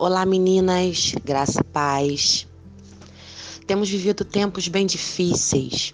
Olá 0.00 0.24
meninas, 0.24 1.12
graça 1.24 1.60
e 1.60 1.64
paz. 1.64 2.46
Temos 3.66 3.90
vivido 3.90 4.24
tempos 4.24 4.68
bem 4.68 4.86
difíceis, 4.86 5.92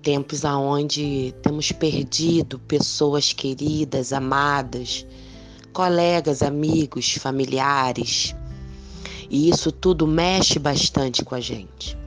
tempos 0.00 0.42
aonde 0.42 1.34
temos 1.42 1.70
perdido 1.70 2.58
pessoas 2.60 3.34
queridas, 3.34 4.14
amadas, 4.14 5.06
colegas, 5.70 6.42
amigos, 6.42 7.12
familiares. 7.12 8.34
E 9.28 9.50
isso 9.50 9.70
tudo 9.70 10.06
mexe 10.06 10.58
bastante 10.58 11.22
com 11.22 11.34
a 11.34 11.40
gente. 11.40 11.98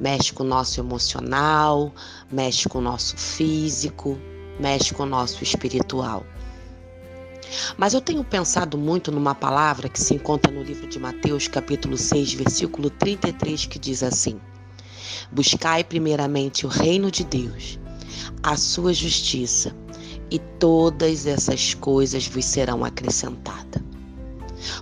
Mexe 0.00 0.32
com 0.32 0.44
o 0.44 0.46
nosso 0.46 0.80
emocional, 0.80 1.92
mexe 2.32 2.66
com 2.70 2.78
o 2.78 2.82
nosso 2.82 3.18
físico, 3.18 4.18
mexe 4.58 4.94
com 4.94 5.02
o 5.02 5.06
nosso 5.06 5.44
espiritual. 5.44 6.24
Mas 7.76 7.94
eu 7.94 8.00
tenho 8.00 8.22
pensado 8.22 8.76
muito 8.76 9.10
numa 9.10 9.34
palavra 9.34 9.88
que 9.88 10.00
se 10.00 10.14
encontra 10.14 10.52
no 10.52 10.62
livro 10.62 10.86
de 10.86 10.98
Mateus, 10.98 11.48
capítulo 11.48 11.96
6, 11.96 12.34
versículo 12.34 12.90
33, 12.90 13.66
que 13.66 13.78
diz 13.78 14.02
assim: 14.02 14.40
Buscai 15.30 15.84
primeiramente 15.84 16.66
o 16.66 16.68
reino 16.68 17.10
de 17.10 17.24
Deus, 17.24 17.78
a 18.42 18.56
sua 18.56 18.92
justiça, 18.92 19.74
e 20.30 20.38
todas 20.58 21.26
essas 21.26 21.74
coisas 21.74 22.26
vos 22.26 22.44
serão 22.44 22.84
acrescentadas. 22.84 23.82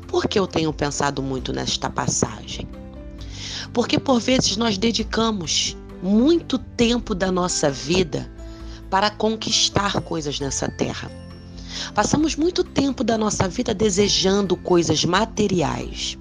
Por 0.08 0.26
que 0.26 0.38
eu 0.38 0.46
tenho 0.46 0.72
pensado 0.72 1.22
muito 1.22 1.52
nesta 1.52 1.88
passagem? 1.88 2.68
Porque 3.72 3.98
por 3.98 4.20
vezes 4.20 4.56
nós 4.56 4.78
dedicamos 4.78 5.76
muito 6.02 6.58
tempo 6.58 7.14
da 7.14 7.30
nossa 7.30 7.70
vida 7.70 8.30
para 8.88 9.10
conquistar 9.10 10.00
coisas 10.00 10.40
nessa 10.40 10.68
terra 10.68 11.10
Passamos 11.96 12.36
muito 12.36 12.62
tempo 12.62 13.02
da 13.02 13.16
nossa 13.16 13.48
vida 13.48 13.72
desejando 13.72 14.54
coisas 14.54 15.02
materiais. 15.02 16.18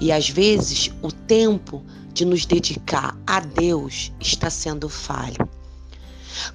E 0.00 0.12
às 0.12 0.28
vezes 0.28 0.88
o 1.02 1.10
tempo 1.10 1.84
de 2.12 2.24
nos 2.24 2.46
dedicar 2.46 3.18
a 3.26 3.40
Deus 3.40 4.12
está 4.20 4.48
sendo 4.48 4.88
falho. 4.88 5.48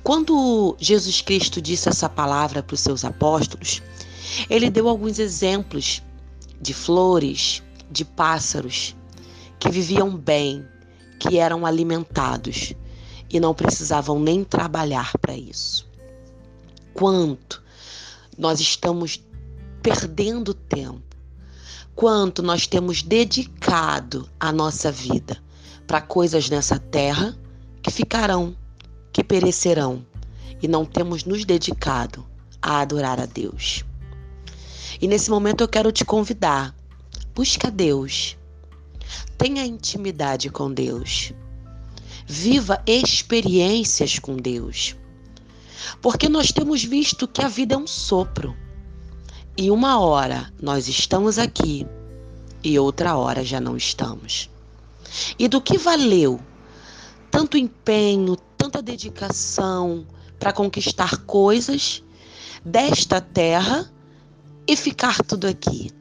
Quando 0.04 0.74
Jesus 0.80 1.20
Cristo 1.20 1.62
disse 1.62 1.90
essa 1.90 2.08
palavra 2.08 2.64
para 2.64 2.76
os 2.76 2.80
seus 2.80 3.04
apóstolos, 3.04 3.84
ele 4.50 4.70
deu 4.70 4.88
alguns 4.88 5.20
exemplos 5.20 6.02
de 6.62 6.74
flores, 6.74 7.62
de 7.92 8.06
pássaros 8.06 8.96
que 9.60 9.70
viviam 9.70 10.16
bem, 10.16 10.66
que 11.20 11.38
eram 11.38 11.66
alimentados 11.66 12.74
e 13.30 13.38
não 13.38 13.54
precisavam 13.54 14.18
nem 14.18 14.46
trabalhar 14.46 15.12
para 15.18 15.36
isso. 15.36 15.86
Quanto 16.94 17.68
nós 18.40 18.62
estamos 18.62 19.22
perdendo 19.84 20.54
tempo, 20.54 21.04
quanto 21.94 22.42
nós 22.42 22.66
temos 22.66 23.04
dedicado 23.04 24.30
a 24.40 24.50
nossa 24.54 24.90
vida 24.90 25.38
para 25.86 26.00
coisas 26.00 26.50
nessa 26.50 26.80
terra 26.80 27.38
que 27.84 27.92
ficarão, 27.92 28.56
que 29.12 29.26
perecerão, 29.26 30.06
e 30.62 30.70
não 30.70 30.86
temos 30.86 31.26
nos 31.26 31.44
dedicado 31.44 32.26
a 32.62 32.80
adorar 32.80 33.20
a 33.20 33.26
Deus. 33.26 33.84
E 35.02 35.08
nesse 35.08 35.30
momento 35.30 35.62
eu 35.62 35.68
quero 35.68 35.92
te 35.92 36.06
convidar, 36.06 36.74
busca 37.36 37.70
Deus, 37.70 38.38
tenha 39.38 39.66
intimidade 39.66 40.50
com 40.50 40.74
Deus, 40.74 41.34
viva 42.26 42.82
experiências 42.86 44.18
com 44.18 44.38
Deus. 44.38 44.96
Porque 46.02 46.30
nós 46.30 46.52
temos 46.52 46.84
visto 46.84 47.28
que 47.28 47.42
a 47.42 47.48
vida 47.48 47.76
é 47.76 47.78
um 47.78 47.88
sopro. 47.88 48.56
E 49.58 49.70
uma 49.70 50.00
hora 50.00 50.52
nós 50.62 50.88
estamos 50.88 51.38
aqui 51.38 51.86
e 52.64 52.78
outra 52.80 53.16
hora 53.16 53.44
já 53.44 53.60
não 53.60 53.76
estamos. 53.76 54.50
E 55.38 55.48
do 55.48 55.62
que 55.62 55.78
valeu 55.78 56.40
tanto 57.32 57.58
empenho, 57.58 58.36
tanta 58.58 58.82
dedicação 58.82 60.06
para 60.40 60.54
conquistar 60.54 61.18
coisas 61.26 62.04
desta 62.64 63.22
terra 63.22 63.92
e 64.68 64.76
ficar 64.76 65.24
tudo 65.24 65.48
aqui? 65.48 65.92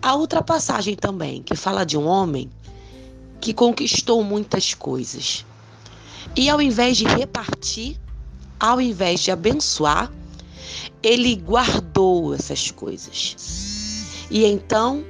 Há 0.00 0.14
outra 0.14 0.42
passagem 0.42 0.94
também 0.94 1.42
que 1.42 1.56
fala 1.56 1.84
de 1.84 1.96
um 1.96 2.06
homem 2.06 2.50
que 3.40 3.54
conquistou 3.54 4.22
muitas 4.22 4.74
coisas. 4.74 5.44
E 6.36 6.48
ao 6.48 6.60
invés 6.60 6.98
de 6.98 7.04
repartir, 7.04 7.98
ao 8.60 8.80
invés 8.80 9.20
de 9.20 9.30
abençoar, 9.30 10.12
ele 11.02 11.34
guardou 11.34 12.34
essas 12.34 12.70
coisas. 12.70 14.26
E 14.30 14.44
então 14.44 15.02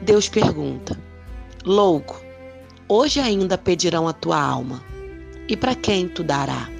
Deus 0.00 0.28
pergunta: 0.28 0.98
Louco, 1.64 2.22
hoje 2.88 3.20
ainda 3.20 3.58
pedirão 3.58 4.06
a 4.06 4.12
tua 4.12 4.40
alma, 4.40 4.82
e 5.48 5.56
para 5.56 5.74
quem 5.74 6.08
tu 6.08 6.22
dará? 6.22 6.70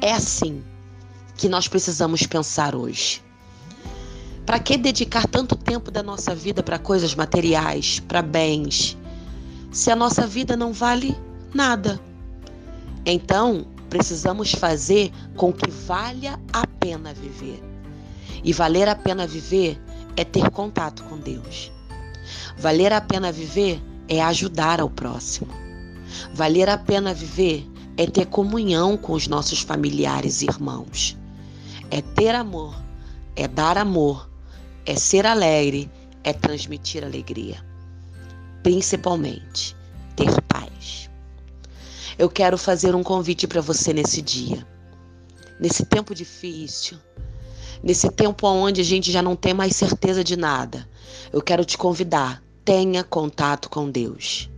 É 0.00 0.12
assim 0.12 0.62
que 1.36 1.48
nós 1.48 1.66
precisamos 1.66 2.22
pensar 2.26 2.74
hoje. 2.74 3.22
Para 4.46 4.58
que 4.58 4.76
dedicar 4.76 5.26
tanto 5.26 5.56
tempo 5.56 5.90
da 5.90 6.02
nossa 6.02 6.34
vida 6.34 6.62
para 6.62 6.78
coisas 6.78 7.14
materiais, 7.14 7.98
para 8.00 8.20
bens, 8.20 8.96
se 9.72 9.90
a 9.90 9.96
nossa 9.96 10.26
vida 10.26 10.54
não 10.54 10.72
vale 10.72 11.16
nada? 11.54 11.98
Então, 13.06 13.66
precisamos 13.94 14.50
fazer 14.50 15.12
com 15.36 15.52
que 15.52 15.70
valha 15.70 16.36
a 16.52 16.66
pena 16.66 17.14
viver. 17.14 17.62
E 18.42 18.52
valer 18.52 18.88
a 18.88 18.96
pena 18.96 19.24
viver 19.24 19.80
é 20.16 20.24
ter 20.24 20.50
contato 20.50 21.04
com 21.04 21.16
Deus. 21.16 21.70
Valer 22.58 22.92
a 22.92 23.00
pena 23.00 23.30
viver 23.30 23.80
é 24.08 24.20
ajudar 24.20 24.80
ao 24.80 24.90
próximo. 24.90 25.46
Valer 26.34 26.68
a 26.68 26.76
pena 26.76 27.14
viver 27.14 27.64
é 27.96 28.04
ter 28.04 28.26
comunhão 28.26 28.96
com 28.96 29.12
os 29.12 29.28
nossos 29.28 29.60
familiares 29.60 30.42
e 30.42 30.46
irmãos. 30.46 31.16
É 31.88 32.02
ter 32.02 32.34
amor, 32.34 32.74
é 33.36 33.46
dar 33.46 33.78
amor, 33.78 34.28
é 34.84 34.96
ser 34.96 35.24
alegre, 35.24 35.88
é 36.24 36.32
transmitir 36.32 37.04
alegria. 37.04 37.64
Principalmente, 38.60 39.76
ter 40.16 40.32
eu 42.18 42.28
quero 42.28 42.56
fazer 42.56 42.94
um 42.94 43.02
convite 43.02 43.46
para 43.46 43.60
você 43.60 43.92
nesse 43.92 44.22
dia. 44.22 44.66
Nesse 45.58 45.84
tempo 45.84 46.14
difícil, 46.14 46.98
nesse 47.82 48.08
tempo 48.10 48.46
onde 48.46 48.80
a 48.80 48.84
gente 48.84 49.10
já 49.10 49.22
não 49.22 49.36
tem 49.36 49.54
mais 49.54 49.76
certeza 49.76 50.22
de 50.22 50.36
nada, 50.36 50.88
eu 51.32 51.42
quero 51.42 51.64
te 51.64 51.76
convidar, 51.76 52.42
tenha 52.64 53.02
contato 53.02 53.68
com 53.68 53.90
Deus. 53.90 54.50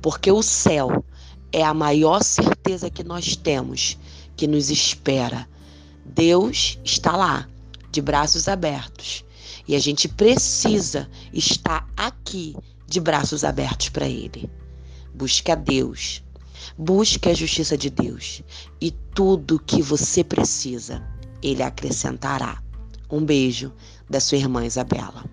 Porque 0.00 0.30
o 0.30 0.42
céu 0.42 1.04
é 1.52 1.62
a 1.62 1.74
maior 1.74 2.22
certeza 2.22 2.90
que 2.90 3.04
nós 3.04 3.36
temos 3.36 3.98
que 4.36 4.46
nos 4.46 4.70
espera. 4.70 5.48
Deus 6.04 6.78
está 6.84 7.16
lá, 7.16 7.48
de 7.90 8.00
braços 8.00 8.48
abertos. 8.48 9.24
E 9.66 9.76
a 9.76 9.78
gente 9.78 10.08
precisa 10.08 11.08
estar 11.32 11.88
aqui 11.96 12.56
de 12.86 13.00
braços 13.00 13.44
abertos 13.44 13.90
para 13.90 14.08
Ele. 14.08 14.50
Busque 15.14 15.52
a 15.52 15.54
Deus 15.54 16.22
Busque 16.76 17.28
a 17.28 17.34
justiça 17.34 17.76
de 17.76 17.90
Deus 17.90 18.42
e 18.80 18.90
tudo 19.14 19.58
que 19.58 19.82
você 19.82 20.24
precisa, 20.24 21.02
Ele 21.42 21.62
acrescentará. 21.62 22.62
Um 23.10 23.24
beijo 23.24 23.72
da 24.08 24.20
sua 24.20 24.38
irmã 24.38 24.64
Isabela. 24.64 25.24